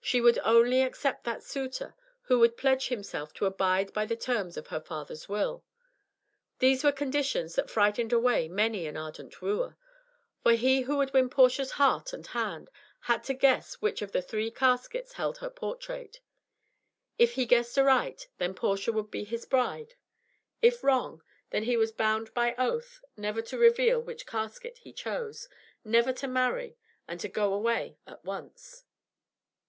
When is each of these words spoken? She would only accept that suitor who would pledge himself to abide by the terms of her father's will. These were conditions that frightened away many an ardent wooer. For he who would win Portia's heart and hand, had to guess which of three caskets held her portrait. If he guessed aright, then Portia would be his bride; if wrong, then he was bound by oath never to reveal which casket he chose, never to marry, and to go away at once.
She 0.00 0.20
would 0.20 0.38
only 0.44 0.80
accept 0.82 1.24
that 1.24 1.42
suitor 1.42 1.96
who 2.22 2.38
would 2.38 2.56
pledge 2.56 2.86
himself 2.86 3.34
to 3.34 3.46
abide 3.46 3.92
by 3.92 4.06
the 4.06 4.14
terms 4.14 4.56
of 4.56 4.68
her 4.68 4.78
father's 4.80 5.28
will. 5.28 5.64
These 6.60 6.84
were 6.84 6.92
conditions 6.92 7.56
that 7.56 7.68
frightened 7.68 8.12
away 8.12 8.46
many 8.46 8.86
an 8.86 8.96
ardent 8.96 9.42
wooer. 9.42 9.76
For 10.44 10.52
he 10.52 10.82
who 10.82 10.98
would 10.98 11.12
win 11.12 11.28
Portia's 11.28 11.72
heart 11.72 12.12
and 12.12 12.24
hand, 12.28 12.70
had 13.00 13.24
to 13.24 13.34
guess 13.34 13.74
which 13.82 14.02
of 14.02 14.12
three 14.24 14.52
caskets 14.52 15.14
held 15.14 15.38
her 15.38 15.50
portrait. 15.50 16.20
If 17.18 17.32
he 17.32 17.44
guessed 17.44 17.76
aright, 17.76 18.28
then 18.38 18.54
Portia 18.54 18.92
would 18.92 19.10
be 19.10 19.24
his 19.24 19.44
bride; 19.46 19.96
if 20.62 20.84
wrong, 20.84 21.24
then 21.50 21.64
he 21.64 21.76
was 21.76 21.90
bound 21.90 22.32
by 22.34 22.54
oath 22.56 23.02
never 23.16 23.42
to 23.42 23.58
reveal 23.58 23.98
which 24.00 24.26
casket 24.26 24.78
he 24.78 24.92
chose, 24.92 25.48
never 25.84 26.12
to 26.12 26.28
marry, 26.28 26.76
and 27.08 27.18
to 27.18 27.26
go 27.28 27.52
away 27.52 27.98
at 28.06 28.24
once. 28.24 28.84